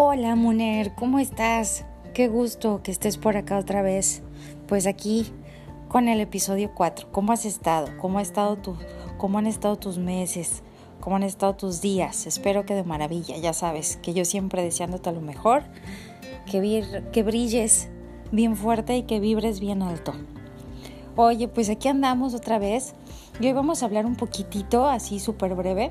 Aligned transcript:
Hola 0.00 0.36
Muner, 0.36 0.94
¿cómo 0.94 1.18
estás? 1.18 1.84
Qué 2.14 2.28
gusto 2.28 2.84
que 2.84 2.92
estés 2.92 3.16
por 3.16 3.36
acá 3.36 3.58
otra 3.58 3.82
vez. 3.82 4.22
Pues 4.68 4.86
aquí 4.86 5.26
con 5.88 6.06
el 6.06 6.20
episodio 6.20 6.70
4. 6.72 7.08
¿Cómo 7.10 7.32
has 7.32 7.44
estado? 7.44 7.88
¿Cómo, 8.00 8.20
ha 8.20 8.22
estado 8.22 8.54
tu, 8.58 8.76
¿Cómo 9.16 9.38
han 9.38 9.48
estado 9.48 9.74
tus 9.74 9.98
meses? 9.98 10.62
¿Cómo 11.00 11.16
han 11.16 11.24
estado 11.24 11.56
tus 11.56 11.80
días? 11.80 12.28
Espero 12.28 12.64
que 12.64 12.76
de 12.76 12.84
maravilla, 12.84 13.38
ya 13.38 13.52
sabes, 13.52 13.96
que 13.96 14.14
yo 14.14 14.24
siempre 14.24 14.62
deseándote 14.62 15.10
lo 15.10 15.20
mejor, 15.20 15.64
que, 16.48 17.02
que 17.12 17.22
brilles 17.24 17.88
bien 18.30 18.54
fuerte 18.54 18.96
y 18.96 19.02
que 19.02 19.18
vibres 19.18 19.58
bien 19.58 19.82
alto. 19.82 20.14
Oye, 21.16 21.48
pues 21.48 21.70
aquí 21.70 21.88
andamos 21.88 22.34
otra 22.34 22.60
vez 22.60 22.94
y 23.40 23.48
hoy 23.48 23.52
vamos 23.52 23.82
a 23.82 23.86
hablar 23.86 24.06
un 24.06 24.14
poquitito, 24.14 24.86
así 24.86 25.18
súper 25.18 25.56
breve, 25.56 25.90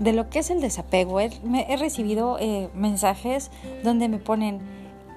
de 0.00 0.12
lo 0.12 0.28
que 0.28 0.40
es 0.40 0.50
el 0.50 0.60
desapego. 0.60 1.20
He, 1.20 1.30
he 1.68 1.76
recibido 1.76 2.38
eh, 2.40 2.68
mensajes 2.74 3.52
donde 3.84 4.08
me 4.08 4.18
ponen, 4.18 4.60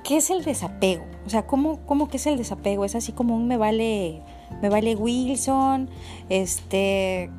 ¿qué 0.03 0.17
es 0.17 0.29
el 0.29 0.43
desapego? 0.43 1.05
O 1.25 1.29
sea, 1.29 1.47
¿cómo, 1.47 1.79
¿cómo 1.87 2.09
que 2.09 2.17
es 2.17 2.27
el 2.27 2.37
desapego? 2.37 2.85
Es 2.85 2.93
así 2.93 3.13
como 3.13 3.35
un 3.35 3.47
me 3.47 3.57
vale, 3.57 4.21
me 4.61 4.69
vale 4.69 4.95
Wilson, 4.95 5.89
este... 6.29 7.31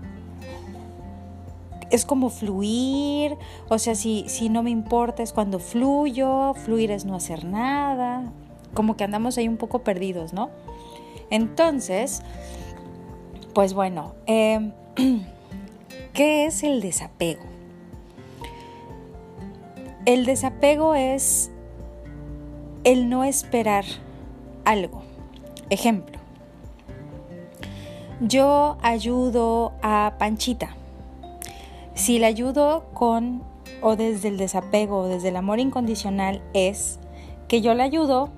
Es 1.90 2.04
como 2.04 2.28
fluir, 2.28 3.36
o 3.68 3.78
sea, 3.78 3.94
si, 3.94 4.24
si 4.26 4.48
no 4.48 4.64
me 4.64 4.70
importa 4.70 5.22
es 5.22 5.32
cuando 5.32 5.60
fluyo, 5.60 6.54
fluir 6.54 6.90
es 6.90 7.04
no 7.04 7.14
hacer 7.14 7.44
nada, 7.44 8.32
como 8.72 8.96
que 8.96 9.04
andamos 9.04 9.38
ahí 9.38 9.46
un 9.46 9.58
poco 9.58 9.80
perdidos, 9.84 10.32
¿no? 10.32 10.50
Entonces, 11.30 12.22
pues 13.52 13.74
bueno, 13.74 14.14
eh, 14.26 14.72
¿Qué 16.14 16.46
es 16.46 16.62
el 16.62 16.80
desapego? 16.80 17.42
El 20.06 20.26
desapego 20.26 20.94
es 20.94 21.50
el 22.84 23.08
no 23.08 23.24
esperar 23.24 23.84
algo. 24.64 25.02
Ejemplo, 25.70 26.20
yo 28.20 28.78
ayudo 28.80 29.72
a 29.82 30.14
Panchita. 30.16 30.76
Si 31.94 32.20
la 32.20 32.28
ayudo 32.28 32.84
con 32.94 33.42
o 33.82 33.96
desde 33.96 34.28
el 34.28 34.36
desapego 34.36 34.98
o 34.98 35.08
desde 35.08 35.30
el 35.30 35.36
amor 35.36 35.58
incondicional 35.58 36.44
es 36.52 37.00
que 37.48 37.60
yo 37.60 37.74
la 37.74 37.82
ayudo 37.82 38.30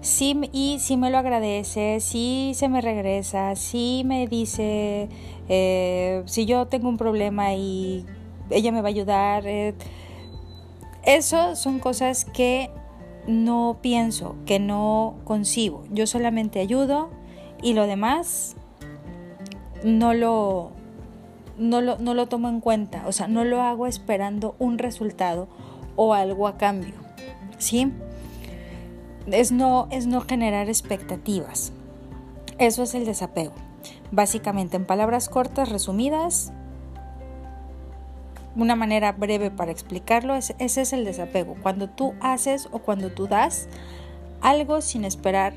sí, 0.00 0.40
y 0.52 0.78
si 0.80 0.96
me 0.96 1.10
lo 1.10 1.18
agradece, 1.18 2.00
si 2.00 2.52
se 2.54 2.68
me 2.68 2.80
regresa, 2.80 3.54
si 3.56 4.02
me 4.04 4.26
dice 4.26 5.08
eh, 5.52 6.22
si 6.26 6.46
yo 6.46 6.66
tengo 6.66 6.88
un 6.88 6.96
problema 6.96 7.54
y 7.54 8.06
ella 8.50 8.70
me 8.70 8.82
va 8.82 8.88
a 8.88 8.90
ayudar. 8.90 9.46
Eh, 9.46 9.74
eso 11.04 11.56
son 11.56 11.80
cosas 11.80 12.24
que 12.24 12.70
no 13.26 13.78
pienso, 13.82 14.36
que 14.46 14.60
no 14.60 15.16
concibo. 15.24 15.84
Yo 15.90 16.06
solamente 16.06 16.60
ayudo 16.60 17.10
y 17.62 17.74
lo 17.74 17.88
demás 17.88 18.54
no 19.82 20.14
lo, 20.14 20.70
no 21.58 21.80
lo, 21.80 21.98
no 21.98 22.14
lo 22.14 22.26
tomo 22.26 22.48
en 22.48 22.60
cuenta. 22.60 23.02
O 23.08 23.12
sea, 23.12 23.26
no 23.26 23.44
lo 23.44 23.62
hago 23.62 23.88
esperando 23.88 24.54
un 24.60 24.78
resultado 24.78 25.48
o 25.96 26.14
algo 26.14 26.46
a 26.46 26.58
cambio. 26.58 26.94
¿Sí? 27.58 27.92
Es 29.26 29.52
no, 29.52 29.88
es 29.90 30.06
no 30.06 30.20
generar 30.20 30.68
expectativas. 30.68 31.72
Eso 32.58 32.82
es 32.82 32.94
el 32.94 33.04
desapego. 33.04 33.52
Básicamente, 34.10 34.76
en 34.76 34.84
palabras 34.84 35.28
cortas, 35.28 35.68
resumidas, 35.68 36.52
una 38.56 38.76
manera 38.76 39.12
breve 39.12 39.50
para 39.50 39.70
explicarlo, 39.70 40.34
es, 40.34 40.54
ese 40.58 40.82
es 40.82 40.92
el 40.92 41.04
desapego. 41.04 41.56
Cuando 41.62 41.88
tú 41.88 42.14
haces 42.20 42.68
o 42.72 42.80
cuando 42.80 43.10
tú 43.10 43.26
das 43.26 43.68
algo 44.40 44.80
sin 44.80 45.04
esperar 45.04 45.54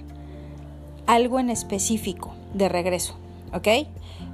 algo 1.06 1.40
en 1.40 1.50
específico 1.50 2.34
de 2.54 2.70
regreso, 2.70 3.16
¿ok? 3.54 3.88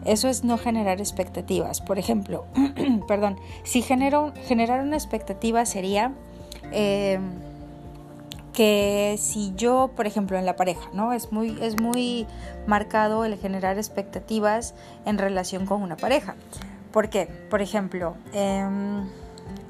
Eso 0.05 0.27
es 0.27 0.43
no 0.43 0.57
generar 0.57 0.99
expectativas. 0.99 1.81
Por 1.81 1.97
ejemplo, 1.97 2.45
perdón, 3.07 3.37
si 3.63 3.81
genero, 3.81 4.33
generar 4.47 4.81
una 4.81 4.95
expectativa 4.95 5.65
sería... 5.65 6.13
Eh, 6.71 7.19
que 8.53 9.15
si 9.19 9.53
yo, 9.55 9.91
por 9.95 10.07
ejemplo, 10.07 10.37
en 10.37 10.45
la 10.45 10.55
pareja, 10.55 10.89
¿no? 10.93 11.13
Es 11.13 11.31
muy, 11.31 11.57
es 11.61 11.79
muy 11.79 12.27
marcado 12.67 13.25
el 13.25 13.37
generar 13.37 13.77
expectativas 13.77 14.73
en 15.05 15.17
relación 15.17 15.65
con 15.65 15.81
una 15.81 15.97
pareja. 15.97 16.35
¿Por 16.91 17.09
qué? 17.09 17.27
Por 17.49 17.61
ejemplo, 17.61 18.15
em, 18.33 19.07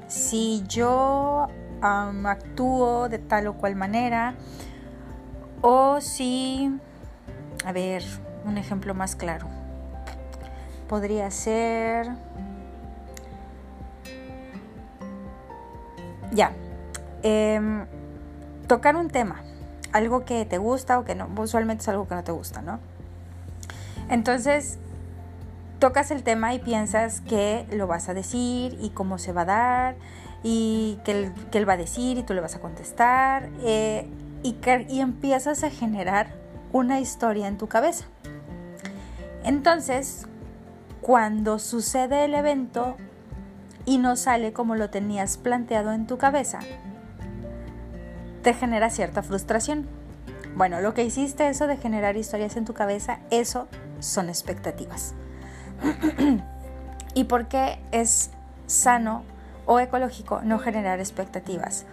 si 0.08 0.64
yo 0.66 1.48
actúo 1.82 3.08
de 3.08 3.18
tal 3.18 3.46
o 3.46 3.54
cual 3.54 3.76
manera, 3.76 4.34
o 5.62 6.00
si, 6.00 6.70
a 7.64 7.72
ver, 7.72 8.02
un 8.44 8.58
ejemplo 8.58 8.94
más 8.94 9.16
claro, 9.16 9.46
podría 10.88 11.30
ser, 11.30 12.08
ya, 16.32 16.52
eh, 17.22 17.86
tocar 18.70 18.94
un 18.94 19.10
tema, 19.10 19.42
algo 19.90 20.24
que 20.24 20.44
te 20.44 20.56
gusta 20.56 21.00
o 21.00 21.04
que 21.04 21.16
no, 21.16 21.28
usualmente 21.38 21.82
es 21.82 21.88
algo 21.88 22.06
que 22.06 22.14
no 22.14 22.22
te 22.22 22.30
gusta, 22.30 22.62
¿no? 22.62 22.78
Entonces, 24.08 24.78
tocas 25.80 26.12
el 26.12 26.22
tema 26.22 26.54
y 26.54 26.60
piensas 26.60 27.20
que 27.20 27.66
lo 27.72 27.88
vas 27.88 28.08
a 28.08 28.14
decir 28.14 28.78
y 28.80 28.90
cómo 28.90 29.18
se 29.18 29.32
va 29.32 29.40
a 29.40 29.44
dar 29.44 29.96
y 30.44 31.00
que 31.02 31.32
él, 31.52 31.68
va 31.68 31.72
a 31.72 31.76
decir 31.76 32.16
y 32.16 32.22
tú 32.22 32.32
le 32.32 32.40
vas 32.40 32.54
a 32.54 32.60
contestar 32.60 33.48
eh, 33.64 34.08
y, 34.44 34.54
y 34.88 35.00
empiezas 35.00 35.64
a 35.64 35.70
generar 35.70 36.28
una 36.72 37.00
historia 37.00 37.48
en 37.48 37.58
tu 37.58 37.66
cabeza. 37.66 38.04
Entonces, 39.42 40.28
cuando 41.00 41.58
sucede 41.58 42.24
el 42.24 42.34
evento 42.34 42.96
y 43.84 43.98
no 43.98 44.14
sale 44.14 44.52
como 44.52 44.76
lo 44.76 44.90
tenías 44.90 45.38
planteado 45.38 45.90
en 45.90 46.06
tu 46.06 46.18
cabeza, 46.18 46.60
te 48.42 48.54
genera 48.54 48.90
cierta 48.90 49.22
frustración. 49.22 49.86
Bueno, 50.56 50.80
lo 50.80 50.94
que 50.94 51.04
hiciste 51.04 51.48
eso 51.48 51.66
de 51.66 51.76
generar 51.76 52.16
historias 52.16 52.56
en 52.56 52.64
tu 52.64 52.74
cabeza, 52.74 53.20
eso 53.30 53.68
son 54.00 54.28
expectativas. 54.28 55.14
¿Y 57.14 57.24
por 57.24 57.48
qué 57.48 57.78
es 57.92 58.30
sano 58.66 59.24
o 59.66 59.78
ecológico 59.80 60.40
no 60.42 60.58
generar 60.58 61.00
expectativas? 61.00 61.86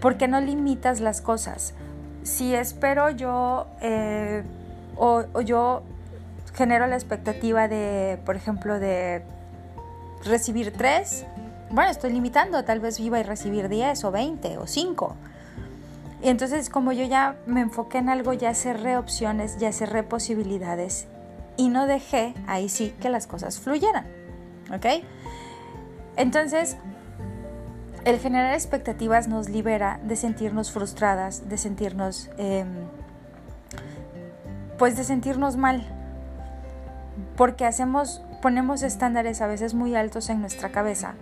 Porque 0.00 0.28
no 0.28 0.40
limitas 0.40 1.00
las 1.00 1.20
cosas. 1.20 1.74
Si 2.22 2.54
espero 2.54 3.10
yo 3.10 3.66
eh, 3.80 4.42
o, 4.96 5.40
yo 5.40 5.82
genero 6.54 6.86
la 6.86 6.94
expectativa 6.96 7.68
de, 7.68 8.18
por 8.24 8.36
ejemplo, 8.36 8.78
de 8.78 9.22
recibir 10.24 10.72
tres, 10.72 11.26
bueno, 11.70 11.90
estoy 11.90 12.12
limitando, 12.12 12.64
tal 12.64 12.80
vez 12.80 13.00
iba 13.00 13.18
a 13.18 13.22
recibir 13.22 13.68
10 13.68 14.04
o 14.04 14.10
20 14.10 14.58
o 14.58 14.66
5. 14.66 15.16
Y 16.22 16.28
entonces 16.28 16.70
como 16.70 16.92
yo 16.92 17.04
ya 17.04 17.36
me 17.46 17.60
enfoqué 17.60 17.98
en 17.98 18.08
algo, 18.08 18.32
ya 18.32 18.54
cerré 18.54 18.96
opciones, 18.96 19.58
ya 19.58 19.72
cerré 19.72 20.04
posibilidades 20.04 21.08
y 21.56 21.68
no 21.68 21.86
dejé 21.86 22.34
ahí 22.46 22.68
sí 22.68 22.94
que 23.00 23.10
las 23.10 23.26
cosas 23.26 23.58
fluyeran. 23.58 24.06
¿Ok? 24.72 24.86
Entonces, 26.16 26.76
el 28.04 28.18
generar 28.20 28.54
expectativas 28.54 29.26
nos 29.26 29.48
libera 29.48 29.98
de 30.04 30.14
sentirnos 30.14 30.70
frustradas, 30.70 31.48
de 31.48 31.58
sentirnos, 31.58 32.30
em, 32.38 32.68
pues 34.78 34.96
de 34.96 35.04
sentirnos 35.04 35.56
mal, 35.56 35.86
porque 37.36 37.64
hacemos, 37.64 38.22
ponemos 38.40 38.82
estándares 38.82 39.40
a 39.40 39.46
veces 39.46 39.74
muy 39.74 39.94
altos 39.96 40.30
en 40.30 40.40
nuestra 40.40 40.70
cabeza 40.70 41.14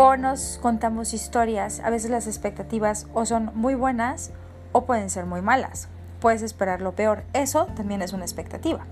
o 0.00 0.16
nos 0.16 0.60
contamos 0.62 1.12
historias, 1.12 1.80
a 1.80 1.90
veces 1.90 2.08
las 2.08 2.28
expectativas 2.28 3.08
o 3.14 3.26
son 3.26 3.50
muy 3.54 3.74
buenas 3.74 4.30
o 4.70 4.84
pueden 4.84 5.10
ser 5.10 5.26
muy 5.26 5.42
malas. 5.42 5.88
Puedes 6.20 6.42
esperar 6.42 6.80
lo 6.80 6.92
peor, 6.92 7.24
eso 7.32 7.66
también 7.74 8.00
es 8.00 8.12
una 8.12 8.22
expectativa. 8.22 8.86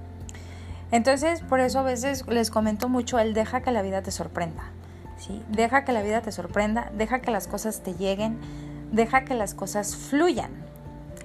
Entonces, 0.90 1.42
por 1.42 1.60
eso 1.60 1.78
a 1.78 1.84
veces 1.84 2.26
les 2.26 2.50
comento 2.50 2.88
mucho 2.88 3.20
el 3.20 3.34
deja 3.34 3.60
que 3.60 3.70
la 3.70 3.82
vida 3.82 4.02
te 4.02 4.10
sorprenda. 4.10 4.64
¿sí? 5.16 5.44
Deja 5.48 5.84
que 5.84 5.92
la 5.92 6.02
vida 6.02 6.22
te 6.22 6.32
sorprenda, 6.32 6.90
deja 6.92 7.20
que 7.20 7.30
las 7.30 7.46
cosas 7.46 7.82
te 7.84 7.94
lleguen, 7.94 8.40
deja 8.90 9.24
que 9.24 9.34
las 9.34 9.54
cosas 9.54 9.94
fluyan. 9.94 10.50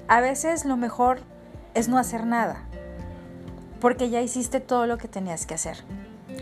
A 0.07 0.21
veces 0.21 0.63
lo 0.63 0.77
mejor 0.77 1.21
es 1.73 1.89
no 1.89 1.97
hacer 1.97 2.27
nada, 2.27 2.65
porque 3.79 4.11
ya 4.11 4.21
hiciste 4.21 4.59
todo 4.59 4.85
lo 4.85 4.99
que 4.99 5.07
tenías 5.07 5.47
que 5.47 5.55
hacer. 5.55 5.77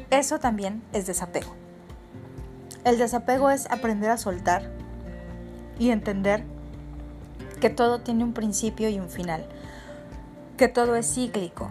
Eso 0.10 0.40
también 0.40 0.84
es 0.92 1.08
desapego. 1.08 1.59
El 2.84 2.98
desapego 2.98 3.50
es 3.50 3.70
aprender 3.70 4.10
a 4.10 4.18
soltar 4.18 4.70
y 5.78 5.92
entender 5.92 6.44
que 7.60 7.70
todo 7.70 8.00
tiene 8.00 8.24
un 8.24 8.34
principio 8.34 8.90
y 8.90 9.00
un 9.00 9.10
final, 9.10 9.46
que 10.58 10.68
todo 10.68 10.96
es 10.96 11.14
cíclico 11.14 11.70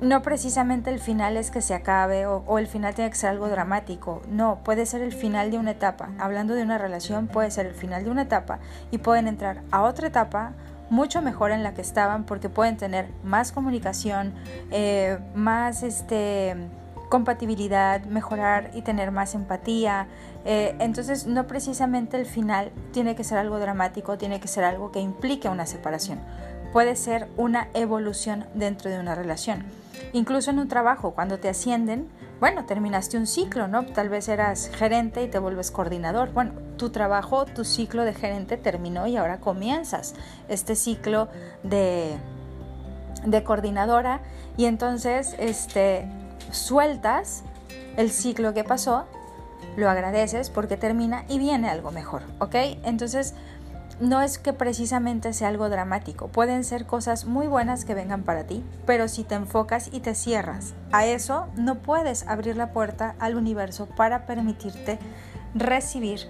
no 0.00 0.22
precisamente 0.22 0.90
el 0.90 1.00
final 1.00 1.36
es 1.36 1.50
que 1.50 1.60
se 1.60 1.74
acabe 1.74 2.26
o, 2.26 2.58
el 2.58 2.66
final 2.66 2.94
tiene 2.94 3.10
que 3.10 3.16
ser 3.16 3.30
algo 3.30 3.48
dramático. 3.48 4.22
No, 4.30 4.60
puede 4.62 4.86
ser 4.86 5.02
el 5.02 5.12
final 5.12 5.50
de 5.50 5.58
una 5.58 5.72
etapa. 5.72 6.10
Hablando 6.18 6.54
de 6.54 6.62
una 6.62 6.78
relación, 6.78 7.26
puede 7.26 7.50
ser 7.50 7.66
el 7.66 7.74
final 7.74 8.04
de 8.04 8.10
una 8.10 8.22
etapa 8.22 8.60
y 8.90 8.98
pueden 8.98 9.26
entrar 9.26 9.62
a 9.70 9.82
otra 9.82 10.06
etapa 10.06 10.52
mucho 10.90 11.20
mejor 11.20 11.50
en 11.50 11.62
la 11.62 11.74
que 11.74 11.82
estaban 11.82 12.24
porque 12.24 12.48
pueden 12.48 12.76
tener 12.76 13.10
más 13.22 13.52
comunicación, 13.52 14.32
eh, 14.70 15.18
más 15.34 15.82
este, 15.82 16.56
compatibilidad, 17.08 18.04
mejorar 18.04 18.70
y 18.74 18.82
tener 18.82 19.10
más 19.10 19.34
empatía. 19.34 20.06
Eh, 20.44 20.76
entonces, 20.78 21.26
no 21.26 21.46
precisamente 21.46 22.16
el 22.16 22.26
final 22.26 22.70
tiene 22.92 23.16
que 23.16 23.24
ser 23.24 23.38
algo 23.38 23.58
dramático, 23.58 24.18
tiene 24.18 24.40
que 24.40 24.48
ser 24.48 24.64
algo 24.64 24.92
que 24.92 25.00
implique 25.00 25.48
una 25.48 25.66
separación. 25.66 26.20
Puede 26.72 26.96
ser 26.96 27.28
una 27.36 27.68
evolución 27.74 28.46
dentro 28.54 28.90
de 28.90 29.00
una 29.00 29.14
relación. 29.14 29.64
Incluso 30.12 30.50
en 30.50 30.58
un 30.58 30.68
trabajo, 30.68 31.12
cuando 31.12 31.38
te 31.38 31.48
ascienden, 31.48 32.08
bueno, 32.40 32.66
terminaste 32.66 33.16
un 33.16 33.26
ciclo, 33.26 33.66
¿no? 33.66 33.84
Tal 33.84 34.08
vez 34.08 34.28
eras 34.28 34.70
gerente 34.72 35.22
y 35.22 35.28
te 35.28 35.38
vuelves 35.38 35.70
coordinador. 35.70 36.32
Bueno, 36.32 36.52
tu 36.76 36.90
trabajo, 36.90 37.46
tu 37.46 37.64
ciclo 37.64 38.04
de 38.04 38.14
gerente 38.14 38.56
terminó 38.56 39.06
y 39.06 39.16
ahora 39.16 39.40
comienzas 39.40 40.14
este 40.48 40.76
ciclo 40.76 41.28
de, 41.64 42.16
de 43.24 43.42
coordinadora 43.42 44.20
y 44.56 44.66
entonces 44.66 45.34
este, 45.38 46.08
sueltas 46.50 47.42
el 47.96 48.10
ciclo 48.10 48.54
que 48.54 48.64
pasó, 48.64 49.06
lo 49.76 49.88
agradeces 49.88 50.50
porque 50.50 50.76
termina 50.76 51.24
y 51.28 51.38
viene 51.38 51.68
algo 51.68 51.90
mejor, 51.90 52.22
¿ok? 52.38 52.54
Entonces, 52.84 53.34
no 54.00 54.22
es 54.22 54.38
que 54.38 54.52
precisamente 54.52 55.32
sea 55.32 55.48
algo 55.48 55.68
dramático, 55.68 56.28
pueden 56.28 56.64
ser 56.64 56.86
cosas 56.86 57.24
muy 57.24 57.48
buenas 57.48 57.84
que 57.84 57.94
vengan 57.94 58.22
para 58.22 58.44
ti, 58.44 58.62
pero 58.86 59.08
si 59.08 59.24
te 59.24 59.34
enfocas 59.34 59.90
y 59.92 60.00
te 60.00 60.14
cierras 60.14 60.74
a 60.92 61.06
eso, 61.06 61.46
no 61.56 61.76
puedes 61.76 62.26
abrir 62.28 62.56
la 62.56 62.72
puerta 62.72 63.16
al 63.18 63.36
universo 63.36 63.86
para 63.86 64.26
permitirte 64.26 64.98
recibir 65.54 66.20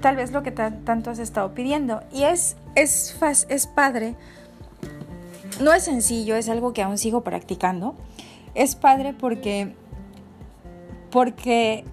tal 0.00 0.16
vez 0.16 0.32
lo 0.32 0.42
que 0.42 0.50
tanto 0.52 1.10
has 1.10 1.18
estado 1.18 1.54
pidiendo. 1.54 2.02
Y 2.12 2.24
es, 2.24 2.56
es, 2.74 3.16
es 3.48 3.66
padre, 3.66 4.16
no 5.60 5.72
es 5.72 5.84
sencillo, 5.84 6.36
es 6.36 6.48
algo 6.48 6.72
que 6.72 6.82
aún 6.82 6.98
sigo 6.98 7.22
practicando. 7.22 7.94
Es 8.54 8.76
padre 8.76 9.12
porque, 9.12 9.74
porque 11.10 11.84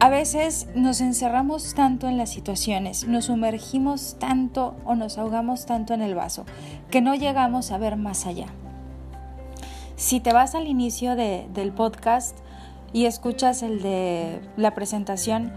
a 0.00 0.08
veces 0.10 0.68
nos 0.74 1.00
encerramos 1.00 1.74
tanto 1.74 2.08
en 2.08 2.18
las 2.18 2.30
situaciones, 2.30 3.08
nos 3.08 3.24
sumergimos 3.26 4.16
tanto 4.20 4.76
o 4.84 4.94
nos 4.94 5.18
ahogamos 5.18 5.66
tanto 5.66 5.92
en 5.92 6.02
el 6.02 6.14
vaso 6.14 6.44
que 6.90 7.00
no 7.00 7.14
llegamos 7.14 7.72
a 7.72 7.78
ver 7.78 7.96
más 7.96 8.26
allá. 8.26 8.46
Si 9.96 10.20
te 10.20 10.32
vas 10.32 10.54
al 10.54 10.68
inicio 10.68 11.16
del 11.16 11.72
podcast 11.72 12.38
y 12.92 13.06
escuchas 13.06 13.64
el 13.64 13.82
de 13.82 14.40
la 14.56 14.72
presentación, 14.74 15.52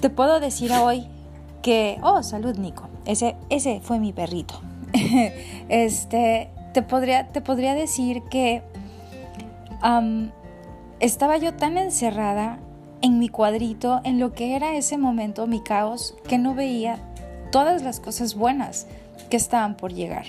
te 0.00 0.10
puedo 0.10 0.40
decir 0.40 0.72
hoy 0.72 1.06
que, 1.62 1.98
oh, 2.02 2.24
salud 2.24 2.56
Nico, 2.56 2.88
ese, 3.04 3.36
ese 3.48 3.80
fue 3.80 4.00
mi 4.00 4.12
perrito. 4.12 4.60
este, 5.68 6.50
te 6.76 6.82
podría, 6.82 7.28
te 7.28 7.40
podría 7.40 7.72
decir 7.72 8.22
que 8.24 8.62
estaba 11.00 11.38
yo 11.38 11.54
tan 11.54 11.78
encerrada 11.78 12.58
en 13.00 13.18
mi 13.18 13.30
cuadrito, 13.30 14.02
en 14.04 14.18
lo 14.20 14.34
que 14.34 14.54
era 14.56 14.76
ese 14.76 14.98
momento, 14.98 15.46
mi 15.46 15.62
caos, 15.62 16.14
que 16.28 16.36
no 16.36 16.54
veía 16.54 16.98
todas 17.50 17.82
las 17.82 17.98
cosas 17.98 18.34
buenas 18.34 18.86
que 19.30 19.38
estaban 19.38 19.78
por 19.78 19.94
llegar. 19.94 20.26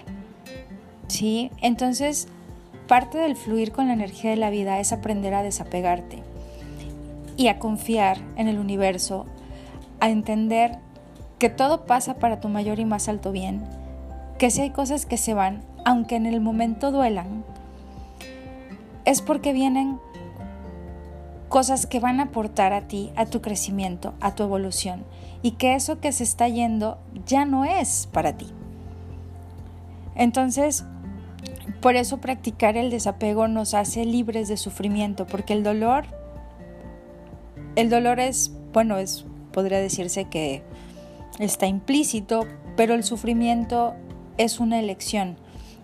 ¿Sí? 1.10 1.52
Entonces, 1.62 2.30
parte 2.88 3.18
del 3.18 3.36
fluir 3.36 3.74
con 3.74 3.88
la 3.88 3.94
energía 3.94 4.30
de 4.30 4.38
la 4.38 4.50
vida 4.50 4.80
es 4.80 4.94
aprender 4.94 5.34
a 5.34 5.44
desapegarte 5.44 6.24
y 7.36 7.50
a 7.50 7.60
confiar 7.60 8.20
en 8.38 8.48
el 8.48 8.58
universo, 8.58 9.26
a 10.00 10.10
entender 10.10 10.80
que 11.40 11.50
todo 11.50 11.86
pasa 11.86 12.14
para 12.20 12.40
tu 12.40 12.48
mayor 12.48 12.80
y 12.80 12.86
más 12.86 13.10
alto 13.10 13.34
bien, 13.34 13.66
que 14.38 14.50
si 14.50 14.62
hay 14.62 14.70
cosas 14.70 15.06
que 15.06 15.18
se 15.18 15.34
van, 15.34 15.62
aunque 15.88 16.18
en 16.18 16.26
el 16.26 16.42
momento 16.42 16.92
duelan, 16.92 17.46
es 19.06 19.22
porque 19.22 19.54
vienen 19.54 20.02
cosas 21.48 21.86
que 21.86 22.02
van 22.02 22.20
a 22.20 22.24
aportar 22.24 22.74
a 22.74 22.90
ti, 22.90 23.14
a 23.16 23.26
tu 23.26 23.40
crecimiento, 23.40 24.14
a 24.20 24.36
tu 24.36 24.44
evolución, 24.44 25.06
y 25.42 25.52
que 25.52 25.76
eso 25.76 26.02
que 26.02 26.12
se 26.12 26.26
está 26.26 26.50
yendo 26.50 26.98
ya 27.26 27.46
no 27.46 27.64
es 27.64 28.10
para 28.12 28.36
ti. 28.36 28.48
Entonces, 30.16 30.84
por 31.80 31.96
eso 31.96 32.18
practicar 32.18 32.76
el 32.76 32.90
desapego 32.90 33.48
nos 33.48 33.74
hace 33.74 34.04
libres 34.04 34.50
de 34.50 34.58
sufrimiento, 34.58 35.26
porque 35.26 35.54
el 35.54 35.64
dolor, 35.64 36.04
el 37.78 37.90
dolor 37.90 38.20
es, 38.20 38.52
bueno, 38.74 38.98
es, 38.98 39.26
podría 39.54 39.80
decirse 39.80 40.26
que 40.26 40.64
está 41.40 41.66
implícito, 41.66 42.46
pero 42.76 42.94
el 42.94 43.06
sufrimiento 43.06 43.94
es 44.38 44.60
una 44.60 44.80
elección 44.80 45.38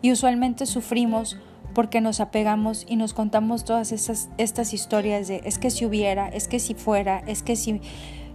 y 0.03 0.11
usualmente 0.11 0.65
sufrimos 0.65 1.37
porque 1.73 2.01
nos 2.01 2.19
apegamos 2.19 2.85
y 2.87 2.97
nos 2.97 3.13
contamos 3.13 3.63
todas 3.63 3.93
esas, 3.93 4.29
estas 4.37 4.73
historias 4.73 5.29
de 5.29 5.41
es 5.45 5.57
que 5.57 5.71
si 5.71 5.85
hubiera, 5.85 6.27
es 6.27 6.47
que 6.49 6.59
si 6.59 6.75
fuera, 6.75 7.23
es 7.25 7.41
que 7.41 7.55
si, 7.55 7.81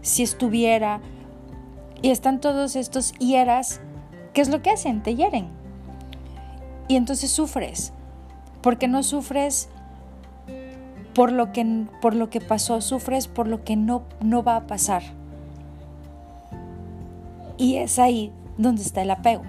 si 0.00 0.22
estuviera. 0.22 1.00
Y 2.00 2.08
están 2.10 2.40
todos 2.40 2.74
estos 2.74 3.12
hieras, 3.18 3.80
¿qué 4.32 4.40
es 4.40 4.48
lo 4.48 4.62
que 4.62 4.70
hacen? 4.70 5.02
Te 5.02 5.14
hieren. 5.14 5.48
Y 6.88 6.96
entonces 6.96 7.30
sufres, 7.30 7.92
porque 8.62 8.88
no 8.88 9.02
sufres 9.02 9.68
por 11.14 11.32
lo 11.32 11.52
que, 11.52 11.84
por 12.00 12.14
lo 12.14 12.30
que 12.30 12.40
pasó, 12.40 12.80
sufres 12.80 13.28
por 13.28 13.46
lo 13.46 13.62
que 13.62 13.76
no, 13.76 14.04
no 14.22 14.42
va 14.42 14.56
a 14.56 14.66
pasar. 14.66 15.02
Y 17.58 17.76
es 17.76 17.98
ahí 17.98 18.32
donde 18.56 18.80
está 18.80 19.02
el 19.02 19.10
apego. 19.10 19.42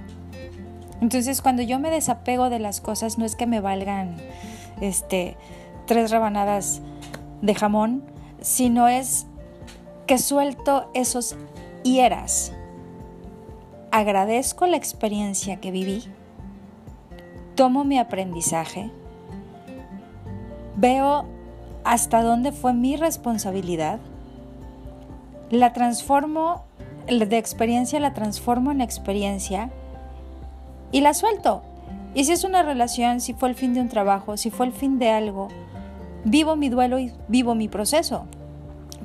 Entonces, 1.01 1.41
cuando 1.41 1.61
yo 1.61 1.79
me 1.79 1.89
desapego 1.89 2.49
de 2.49 2.59
las 2.59 2.81
cosas, 2.81 3.17
no 3.17 3.25
es 3.25 3.35
que 3.35 3.47
me 3.47 3.61
valgan 3.61 4.17
este 4.81 5.37
tres 5.85 6.11
rebanadas 6.11 6.81
de 7.41 7.55
jamón, 7.55 8.03
sino 8.41 8.87
es 8.87 9.25
que 10.07 10.17
suelto 10.17 10.89
esos 10.93 11.35
hieras. 11.83 12.53
Agradezco 13.91 14.67
la 14.67 14.77
experiencia 14.77 15.59
que 15.59 15.71
viví, 15.71 16.03
tomo 17.55 17.85
mi 17.85 17.97
aprendizaje, 17.97 18.91
veo 20.75 21.25
hasta 21.83 22.21
dónde 22.21 22.51
fue 22.51 22.73
mi 22.73 22.97
responsabilidad, 22.97 23.99
la 25.49 25.73
transformo 25.73 26.65
de 27.07 27.37
experiencia, 27.37 27.99
la 27.99 28.13
transformo 28.13 28.71
en 28.71 28.81
experiencia 28.81 29.71
y 30.91 31.01
la 31.01 31.13
suelto. 31.13 31.61
Y 32.13 32.25
si 32.25 32.31
es 32.31 32.43
una 32.43 32.63
relación, 32.63 33.21
si 33.21 33.33
fue 33.33 33.49
el 33.49 33.55
fin 33.55 33.73
de 33.73 33.81
un 33.81 33.89
trabajo, 33.89 34.37
si 34.37 34.49
fue 34.49 34.65
el 34.65 34.73
fin 34.73 34.97
de 34.99 35.09
algo, 35.09 35.47
vivo 36.23 36.55
mi 36.55 36.69
duelo 36.69 36.99
y 36.99 37.13
vivo 37.27 37.55
mi 37.55 37.67
proceso. 37.67 38.25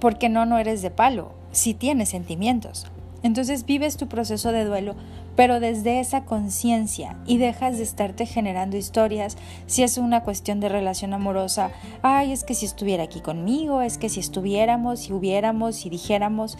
Porque 0.01 0.29
no, 0.29 0.47
no 0.47 0.59
eres 0.59 0.83
de 0.83 0.91
palo, 0.91 1.33
si 1.53 1.75
tienes 1.75 2.09
sentimientos. 2.11 2.87
Entonces 3.23 3.65
vives 3.65 3.97
tu 3.97 4.07
proceso 4.07 4.53
de 4.53 4.65
duelo, 4.65 4.97
pero 5.37 5.59
desde 5.59 6.01
esa 6.01 6.25
conciencia 6.25 7.17
y 7.27 7.39
dejas 7.39 7.79
de 7.79 7.83
estarte 7.83 8.27
generando 8.27 8.77
historias. 8.77 9.37
Si 9.67 9.83
es 9.83 9.97
una 9.99 10.23
cuestión 10.23 10.61
de 10.61 10.69
relación 10.69 11.15
amorosa, 11.15 11.71
ay, 12.03 12.33
es 12.33 12.45
que 12.45 12.55
si 12.55 12.67
estuviera 12.67 13.05
aquí 13.05 13.21
conmigo, 13.21 13.83
es 13.83 13.99
que 13.99 14.09
si 14.09 14.21
estuviéramos, 14.21 15.01
si 15.01 15.13
hubiéramos, 15.13 15.77
si 15.77 15.91
dijéramos, 15.91 16.59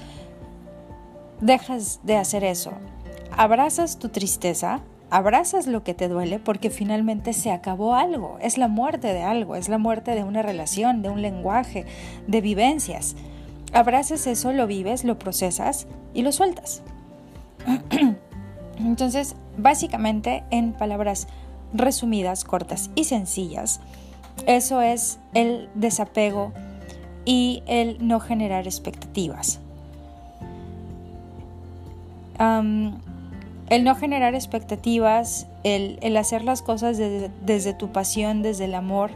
dejas 1.41 2.01
de 2.03 2.17
hacer 2.17 2.45
eso. 2.45 2.73
Abrazas 3.37 3.99
tu 3.99 4.09
tristeza, 4.09 4.81
abrazas 5.15 5.69
lo 5.69 5.85
que 5.85 5.95
te 5.95 6.09
duele 6.09 6.41
porque 6.41 6.71
finalmente 6.71 7.35
se 7.35 7.53
acabó 7.53 7.95
algo, 7.95 8.37
es 8.41 8.59
la 8.59 8.67
muerte 8.67 9.15
de 9.15 9.23
algo, 9.23 9.55
es 9.55 9.69
la 9.69 9.79
muerte 9.79 10.11
de 10.11 10.25
una 10.25 10.43
relación, 10.43 11.03
de 11.03 11.09
un 11.09 11.23
lenguaje, 11.23 11.87
de 12.27 12.41
vivencias. 12.41 13.15
Abrazas 13.73 14.27
eso, 14.27 14.53
lo 14.53 14.67
vives, 14.67 15.05
lo 15.05 15.17
procesas 15.17 15.87
y 16.15 16.23
lo 16.23 16.33
sueltas. 16.33 16.83
Entonces, 18.81 19.37
básicamente, 19.57 20.43
en 20.51 20.73
palabras 20.73 21.29
resumidas, 21.73 22.43
cortas 22.43 22.91
y 22.97 23.05
sencillas, 23.05 23.81
eso 24.49 24.83
es 24.83 25.21
el 25.33 25.69
desapego 25.77 26.53
y 27.25 27.63
el 27.67 28.05
no 28.05 28.19
generar 28.19 28.67
expectativas. 28.67 29.61
El 33.69 33.85
no 33.85 33.95
generar 33.95 34.35
expectativas, 34.35 35.47
el, 35.63 36.17
hacer 36.17 36.45
las 36.45 36.63
cosas 36.63 36.99
desde, 36.99 37.75
tu 37.75 37.93
pasión, 37.93 38.43
desde 38.43 38.67
el 38.67 38.75
amor, 38.75 39.11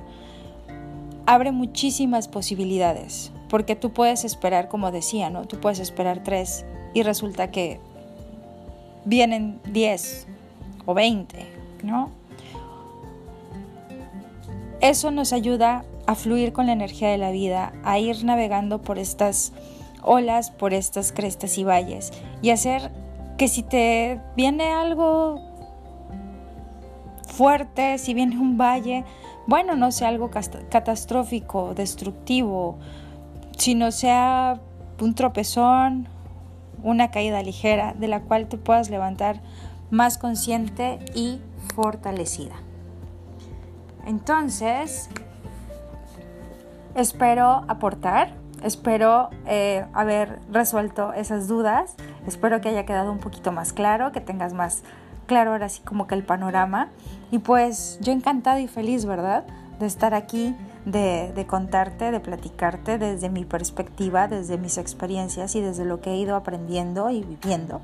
abre 1.26 1.52
muchísimas 1.52 2.28
posibilidades, 2.28 3.30
porque 3.48 3.76
tú 3.76 3.92
puedes 3.92 4.24
esperar, 4.24 4.68
como 4.68 4.90
decía, 4.90 5.28
¿no? 5.30 5.46
Tú 5.46 5.60
puedes 5.60 5.78
esperar 5.78 6.22
tres 6.24 6.64
y 6.94 7.02
resulta 7.02 7.50
que 7.50 7.78
vienen 9.04 9.60
diez 9.72 10.26
o 10.86 10.94
veinte, 10.94 11.46
¿no? 11.82 12.10
eso 14.80 15.10
nos 15.10 15.32
ayuda 15.32 15.84
a 16.06 16.14
fluir 16.14 16.52
con 16.52 16.66
la 16.66 16.72
energía 16.72 17.10
de 17.10 17.18
la 17.18 17.30
vida, 17.30 17.72
a 17.84 17.98
ir 17.98 18.24
navegando 18.24 18.80
por 18.80 18.98
estas 18.98 19.52
olas, 20.02 20.50
por 20.50 20.72
estas 20.72 21.12
crestas 21.12 21.58
y 21.58 21.64
valles 21.64 22.12
y 22.42 22.50
hacer 22.50 22.90
que 23.38 23.48
si 23.48 23.62
te 23.62 24.20
viene 24.36 24.72
algo 24.72 25.40
fuerte, 27.26 27.96
si 27.98 28.12
viene 28.12 28.36
un 28.36 28.58
valle, 28.58 29.04
bueno, 29.46 29.76
no 29.76 29.92
sea 29.92 30.08
algo 30.08 30.28
catastrófico, 30.30 31.72
destructivo, 31.74 32.78
sino 33.56 33.92
sea 33.92 34.60
un 35.00 35.14
tropezón, 35.14 36.08
una 36.82 37.10
caída 37.10 37.42
ligera 37.42 37.94
de 37.94 38.08
la 38.08 38.20
cual 38.20 38.48
te 38.48 38.58
puedas 38.58 38.90
levantar 38.90 39.40
más 39.90 40.18
consciente 40.18 40.98
y 41.14 41.40
fortalecida. 41.74 42.56
Entonces, 44.04 45.08
espero 46.94 47.64
aportar, 47.68 48.34
espero 48.64 49.30
eh, 49.46 49.86
haber 49.92 50.40
resuelto 50.50 51.12
esas 51.12 51.46
dudas, 51.46 51.94
espero 52.28 52.60
que 52.60 52.68
haya 52.68 52.86
quedado 52.86 53.10
un 53.10 53.18
poquito 53.18 53.52
más 53.52 53.72
claro, 53.72 54.12
que 54.12 54.20
tengas 54.20 54.52
más 54.52 54.82
claro 55.26 55.52
ahora 55.52 55.68
sí 55.68 55.80
como 55.84 56.06
que 56.06 56.14
el 56.14 56.24
panorama. 56.24 56.88
Y 57.30 57.38
pues 57.38 57.98
yo 58.00 58.12
encantada 58.12 58.60
y 58.60 58.66
feliz, 58.66 59.04
¿verdad? 59.04 59.44
De 59.78 59.86
estar 59.86 60.14
aquí, 60.14 60.56
de, 60.84 61.44
contarte, 61.46 62.10
de 62.10 62.18
platicarte 62.18 62.98
desde 62.98 63.28
mi 63.28 63.44
perspectiva, 63.44 64.26
desde 64.26 64.58
mis 64.58 64.78
experiencias 64.78 65.54
y 65.54 65.60
desde 65.60 65.84
lo 65.84 66.00
que 66.00 66.10
he 66.10 66.16
ido 66.16 66.34
aprendiendo 66.34 67.10
y 67.10 67.22
viviendo. 67.22 67.80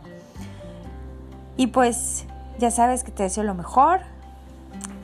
Y 1.56 1.68
pues 1.68 2.24
ya 2.58 2.70
sabes 2.70 3.04
que 3.04 3.12
te 3.12 3.22
deseo 3.22 3.44
lo 3.44 3.54
mejor. 3.54 4.00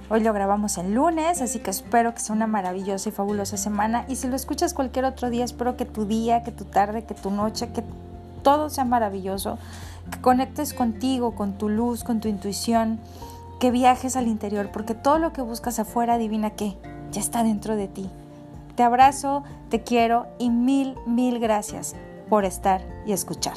Hoy 0.09 0.21
lo 0.21 0.33
grabamos 0.33 0.77
el 0.79 0.93
lunes, 0.95 1.41
así 1.41 1.61
que 1.61 1.71
espero 1.71 2.13
que 2.15 2.21
sea 2.21 2.35
una 2.35 2.49
maravillosa 2.49 3.11
y 3.11 3.13
fabulosa 3.13 3.57
semana. 3.57 4.05
Y 4.09 4.17
si 4.17 4.27
lo 4.27 4.35
escuchas 4.35 4.75
cualquier 4.75 5.05
otro 5.05 5.31
día, 5.31 5.45
espero 5.45 5.77
que 5.77 5.85
tu 5.85 6.05
día, 6.05 6.43
que 6.43 6.51
tu 6.51 6.65
tarde, 6.65 7.05
que 7.05 7.15
tu 7.15 7.31
noche, 7.31 7.71
que 7.73 7.85
todo 8.43 8.71
sea 8.71 8.85
maravilloso 8.85 9.59
que 10.11 10.21
conectes 10.21 10.75
contigo, 10.75 11.35
con 11.35 11.55
tu 11.55 11.69
luz, 11.69 12.05
con 12.05 12.21
tu 12.21 12.29
intuición, 12.29 12.99
que 13.59 13.71
viajes 13.71 14.17
al 14.17 14.27
interior, 14.27 14.71
porque 14.73 14.95
todo 14.95 15.19
lo 15.19 15.33
que 15.33 15.43
buscas 15.43 15.79
afuera, 15.79 16.15
adivina 16.15 16.51
qué, 16.51 16.77
ya 17.13 17.21
está 17.21 17.43
dentro 17.43 17.77
de 17.77 17.89
ti. 17.89 18.11
Te 18.75 18.83
abrazo, 18.83 19.45
te 19.69 19.83
quiero 19.83 20.27
y 20.39 20.51
mil, 20.51 20.97
mil 21.07 21.39
gracias 21.39 21.95
por 22.29 22.45
estar 22.45 22.83
y 23.07 23.13
escuchar. 23.13 23.57